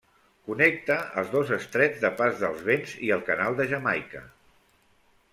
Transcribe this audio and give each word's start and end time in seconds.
Connecta 0.51 0.95
els 1.21 1.27
dos 1.33 1.51
estrets 1.57 1.99
de 2.05 2.09
Pas 2.21 2.39
dels 2.43 2.63
Vents 2.69 2.95
i 3.09 3.11
el 3.17 3.21
Canal 3.27 3.59
de 3.61 3.67
Jamaica. 3.75 4.23